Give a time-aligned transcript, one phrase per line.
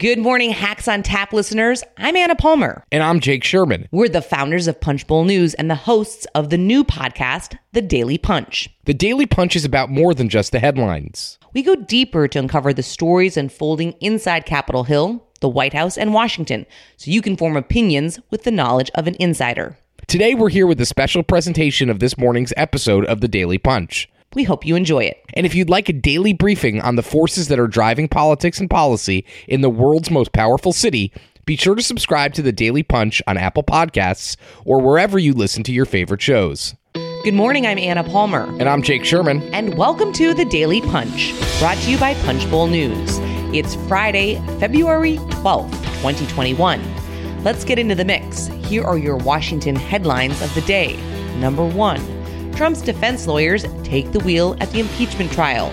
[0.00, 1.84] Good morning, Hacks on Tap listeners.
[1.98, 2.84] I'm Anna Palmer.
[2.90, 3.86] And I'm Jake Sherman.
[3.92, 8.16] We're the founders of Punchbowl News and the hosts of the new podcast, The Daily
[8.16, 8.70] Punch.
[8.86, 11.38] The Daily Punch is about more than just the headlines.
[11.52, 16.14] We go deeper to uncover the stories unfolding inside Capitol Hill, the White House, and
[16.14, 16.64] Washington,
[16.96, 19.76] so you can form opinions with the knowledge of an insider.
[20.06, 24.08] Today, we're here with a special presentation of this morning's episode of The Daily Punch.
[24.36, 25.24] We hope you enjoy it.
[25.34, 28.70] And if you'd like a daily briefing on the forces that are driving politics and
[28.70, 31.12] policy in the world's most powerful city,
[31.46, 35.64] be sure to subscribe to the Daily Punch on Apple Podcasts or wherever you listen
[35.64, 36.76] to your favorite shows.
[37.24, 38.44] Good morning, I'm Anna Palmer.
[38.60, 39.42] And I'm Jake Sherman.
[39.52, 43.18] And welcome to the Daily Punch, brought to you by Punchbowl News.
[43.52, 47.42] It's Friday, February 12th, 2021.
[47.42, 48.46] Let's get into the mix.
[48.46, 50.96] Here are your Washington headlines of the day.
[51.40, 52.19] Number one,
[52.60, 55.72] Trump's defense lawyers take the wheel at the impeachment trial.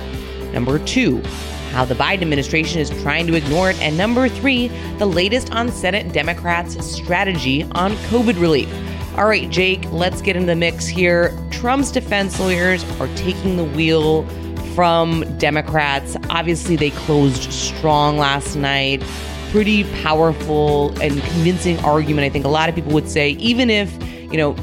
[0.54, 1.22] Number two,
[1.72, 3.82] how the Biden administration is trying to ignore it.
[3.82, 8.74] And number three, the latest on Senate Democrats' strategy on COVID relief.
[9.18, 11.38] All right, Jake, let's get in the mix here.
[11.52, 14.26] Trump's defense lawyers are taking the wheel
[14.74, 16.16] from Democrats.
[16.30, 19.04] Obviously, they closed strong last night.
[19.52, 22.24] Pretty powerful and convincing argument.
[22.24, 23.92] I think a lot of people would say, even if,
[24.32, 24.56] you know,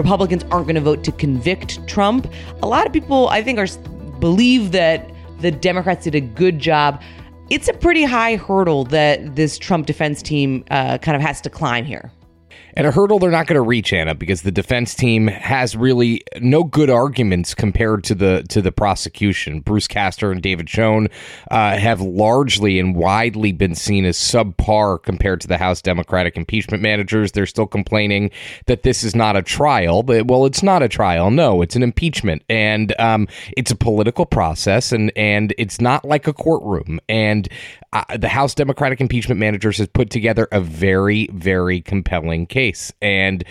[0.00, 2.26] Republicans aren't going to vote to convict Trump.
[2.62, 3.66] A lot of people, I think, are
[4.18, 7.02] believe that the Democrats did a good job.
[7.50, 11.50] It's a pretty high hurdle that this Trump defense team uh, kind of has to
[11.50, 12.10] climb here
[12.74, 16.22] and a hurdle they're not going to reach Anna because the defense team has really
[16.40, 19.60] no good arguments compared to the to the prosecution.
[19.60, 21.08] Bruce Castor and David Schoen
[21.50, 26.82] uh, have largely and widely been seen as subpar compared to the House Democratic impeachment
[26.82, 27.32] managers.
[27.32, 28.30] They're still complaining
[28.66, 31.30] that this is not a trial, but well, it's not a trial.
[31.30, 36.26] No, it's an impeachment, and um, it's a political process, and and it's not like
[36.26, 37.00] a courtroom.
[37.08, 37.48] And
[37.92, 42.92] uh, the House Democratic impeachment managers has put together a very very compelling case case.
[43.00, 43.44] And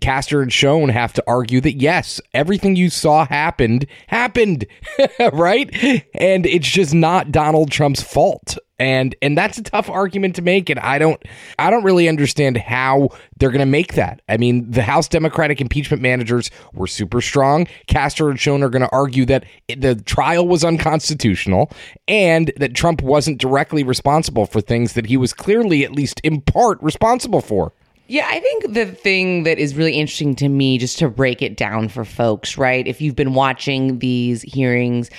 [0.00, 4.66] Castor and Schoen have to argue that yes, everything you saw happened happened,
[5.32, 5.70] right?
[6.14, 8.56] And it's just not Donald Trump's fault.
[8.76, 11.22] And and that's a tough argument to make and I don't
[11.60, 14.20] I don't really understand how they're going to make that.
[14.28, 17.68] I mean, the House Democratic impeachment managers were super strong.
[17.86, 21.70] Castor and Schoen are going to argue that the trial was unconstitutional
[22.08, 26.40] and that Trump wasn't directly responsible for things that he was clearly at least in
[26.40, 27.72] part responsible for.
[28.06, 31.56] Yeah, I think the thing that is really interesting to me, just to break it
[31.56, 32.86] down for folks, right?
[32.86, 35.10] If you've been watching these hearings,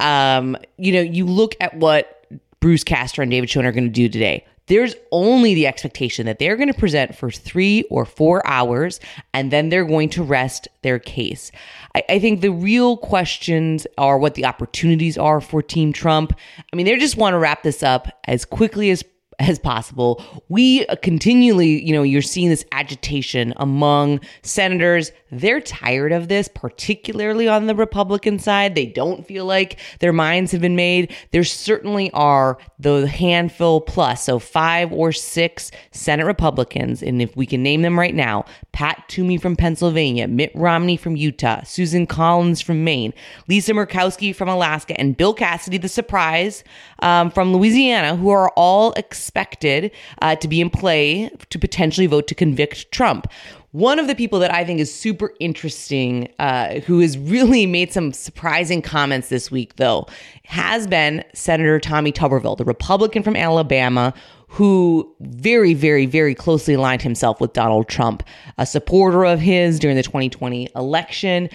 [0.00, 2.26] um, you know, you look at what
[2.58, 4.44] Bruce Castor and David Schoen are going to do today.
[4.66, 9.00] There's only the expectation that they're going to present for three or four hours
[9.34, 11.50] and then they're going to rest their case.
[11.94, 16.32] I, I think the real questions are what the opportunities are for Team Trump.
[16.72, 19.02] I mean, they just want to wrap this up as quickly as
[19.42, 20.24] as possible.
[20.48, 25.12] We continually, you know, you're seeing this agitation among senators.
[25.30, 28.74] They're tired of this, particularly on the Republican side.
[28.74, 31.14] They don't feel like their minds have been made.
[31.30, 37.46] There certainly are the handful plus, so five or six Senate Republicans, and if we
[37.46, 42.60] can name them right now, Pat Toomey from Pennsylvania, Mitt Romney from Utah, Susan Collins
[42.60, 43.14] from Maine,
[43.48, 46.64] Lisa Murkowski from Alaska, and Bill Cassidy, the surprise
[47.00, 48.92] um, from Louisiana, who are all
[49.32, 53.26] expected uh, to be in play to potentially vote to convict Trump.
[53.70, 57.92] One of the people that I think is super interesting, uh, who has really made
[57.92, 60.06] some surprising comments this week, though,
[60.44, 64.12] has been Senator Tommy Tuberville, the Republican from Alabama,
[64.48, 68.22] who very, very, very closely aligned himself with Donald Trump,
[68.58, 71.48] a supporter of his during the 2020 election.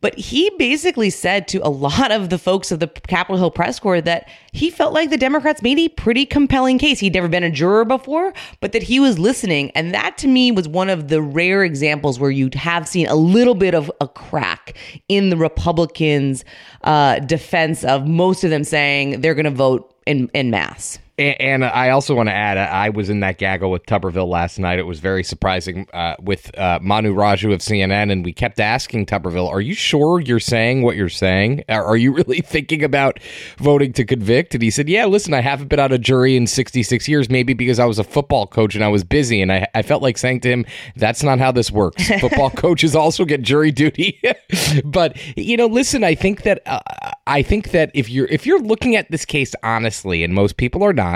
[0.00, 3.78] But he basically said to a lot of the folks of the Capitol Hill press
[3.78, 6.98] corps that he felt like the Democrats made a pretty compelling case.
[7.00, 9.70] He'd never been a juror before, but that he was listening.
[9.72, 13.16] And that to me was one of the rare examples where you'd have seen a
[13.16, 14.76] little bit of a crack
[15.08, 16.44] in the Republicans'
[16.82, 20.98] uh, defense of most of them saying they're going to vote in, in mass.
[21.18, 24.58] And, and I also want to add, I was in that gaggle with Tuberville last
[24.58, 24.78] night.
[24.78, 29.06] It was very surprising uh, with uh, Manu Raju of CNN, and we kept asking
[29.06, 31.64] Tuberville, "Are you sure you're saying what you're saying?
[31.68, 33.18] Are, are you really thinking about
[33.58, 36.46] voting to convict?" And he said, "Yeah, listen, I haven't been on a jury in
[36.46, 39.66] 66 years, maybe because I was a football coach and I was busy, and I,
[39.74, 40.66] I felt like saying to him,
[40.96, 42.08] that's not how this works.
[42.20, 44.20] football coaches also get jury duty."
[44.84, 46.80] but you know, listen, I think that uh,
[47.26, 50.84] I think that if you're if you're looking at this case honestly, and most people
[50.84, 51.07] are not,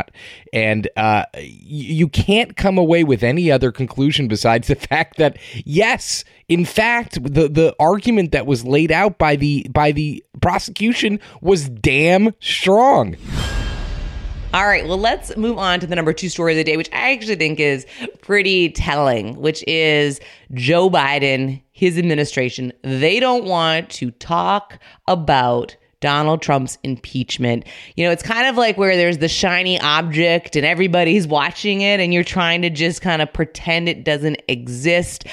[0.53, 6.25] and uh, you can't come away with any other conclusion besides the fact that yes,
[6.49, 11.69] in fact, the the argument that was laid out by the by the prosecution was
[11.69, 13.17] damn strong.
[14.55, 16.91] All right, well, let's move on to the number two story of the day, which
[16.93, 17.87] I actually think is
[18.21, 20.21] pretty telling, which is
[20.53, 22.71] Joe Biden, his administration.
[22.83, 24.79] They don't want to talk
[25.09, 27.65] about Donald Trump's impeachment.
[27.97, 32.01] You know, it's kind of like where there's the shiny object and everybody's watching it
[32.01, 35.25] and you're trying to just kind of pretend it doesn't exist.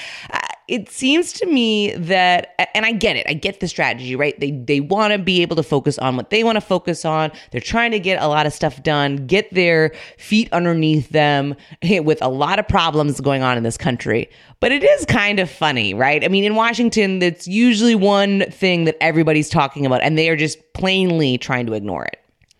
[0.69, 3.25] It seems to me that and I get it.
[3.27, 4.39] I get the strategy, right?
[4.39, 7.31] They they want to be able to focus on what they want to focus on.
[7.51, 12.21] They're trying to get a lot of stuff done, get their feet underneath them with
[12.21, 14.29] a lot of problems going on in this country.
[14.59, 16.23] But it is kind of funny, right?
[16.23, 20.35] I mean, in Washington, that's usually one thing that everybody's talking about and they are
[20.35, 22.19] just plainly trying to ignore it.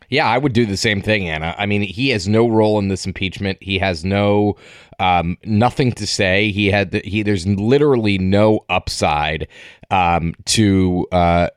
[0.10, 1.56] Yeah, I would do the same thing, Anna.
[1.58, 3.60] I mean, he has no role in this impeachment.
[3.62, 4.56] He has no
[5.00, 6.52] um, nothing to say.
[6.52, 7.24] He had the, he.
[7.24, 9.48] There's literally no upside
[9.92, 11.50] um, to uh,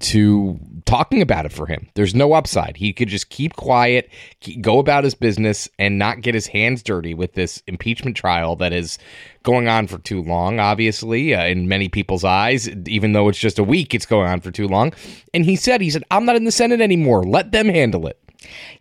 [0.00, 1.88] to talking about it for him.
[1.94, 2.76] There's no upside.
[2.76, 4.10] He could just keep quiet,
[4.40, 8.56] keep, go about his business, and not get his hands dirty with this impeachment trial
[8.56, 8.98] that is
[9.42, 10.60] going on for too long.
[10.60, 14.40] Obviously, uh, in many people's eyes, even though it's just a week, it's going on
[14.40, 14.92] for too long.
[15.32, 17.22] And he said, he said, "I'm not in the Senate anymore.
[17.24, 18.18] Let them handle it."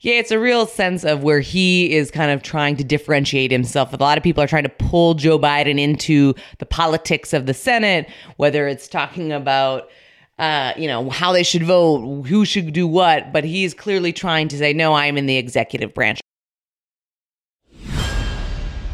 [0.01, 3.91] Yeah, it's a real sense of where he is kind of trying to differentiate himself.
[3.91, 7.53] A lot of people are trying to pull Joe Biden into the politics of the
[7.53, 8.07] Senate,
[8.37, 9.89] whether it's talking about
[10.39, 14.47] uh, you know, how they should vote, who should do what, but he's clearly trying
[14.47, 16.19] to say, no, I'm in the executive branch.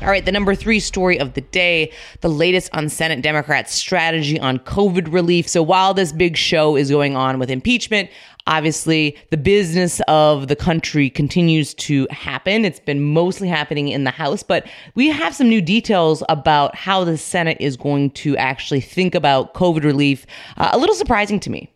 [0.02, 1.90] All right, the number three story of the day
[2.20, 5.48] the latest on Senate Democrats' strategy on COVID relief.
[5.48, 8.10] So while this big show is going on with impeachment,
[8.48, 12.66] obviously the business of the country continues to happen.
[12.66, 17.04] It's been mostly happening in the House, but we have some new details about how
[17.04, 20.26] the Senate is going to actually think about COVID relief.
[20.58, 21.73] Uh, a little surprising to me.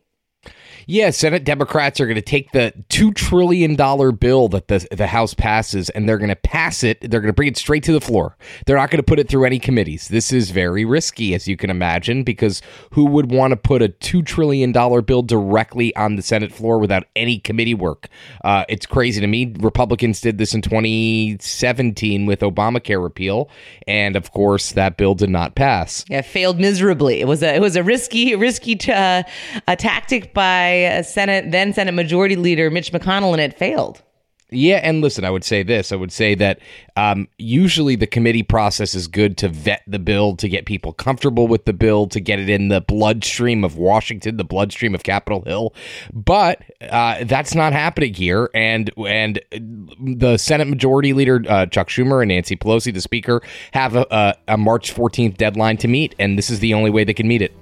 [0.89, 5.33] Yeah, Senate Democrats are going to take the $2 trillion bill that the, the House
[5.33, 7.01] passes and they're going to pass it.
[7.01, 8.37] They're going to bring it straight to the floor.
[8.65, 10.07] They're not going to put it through any committees.
[10.07, 12.61] This is very risky, as you can imagine, because
[12.91, 17.03] who would want to put a $2 trillion bill directly on the Senate floor without
[17.17, 18.07] any committee work?
[18.45, 19.53] Uh, it's crazy to me.
[19.59, 23.49] Republicans did this in 2017 with Obamacare repeal.
[23.87, 26.05] And of course, that bill did not pass.
[26.07, 27.19] Yeah, failed miserably.
[27.19, 29.23] It was a, it was a risky, risky t- uh,
[29.67, 30.33] a tactic
[30.85, 34.01] by Senate then Senate Majority Leader Mitch McConnell, and it failed.
[34.49, 35.91] Yeah, and listen, I would say this.
[35.91, 36.59] I would say that
[36.95, 41.49] um, usually the committee process is good to vet the bill, to get people comfortable
[41.49, 45.41] with the bill, to get it in the bloodstream of Washington, the bloodstream of Capitol
[45.41, 45.73] Hill.
[46.13, 49.41] But uh, that's not happening here, and and
[49.99, 53.41] the Senate Majority Leader uh, Chuck Schumer and Nancy Pelosi, the Speaker,
[53.73, 57.03] have a, a, a March 14th deadline to meet, and this is the only way
[57.03, 57.53] they can meet it.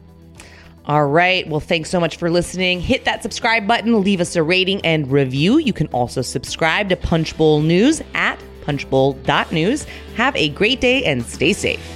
[0.88, 1.48] All right.
[1.48, 2.80] Well, thanks so much for listening.
[2.80, 5.58] Hit that subscribe button, leave us a rating and review.
[5.58, 9.86] You can also subscribe to Punchbowl News at punchbowl.news.
[10.16, 11.96] Have a great day and stay safe.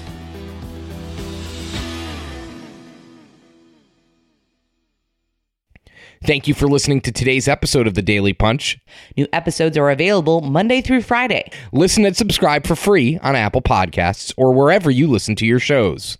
[6.25, 8.77] Thank you for listening to today's episode of the Daily Punch.
[9.15, 11.50] New episodes are available Monday through Friday.
[11.72, 16.17] Listen and subscribe for free on Apple Podcasts or wherever you listen to your shows.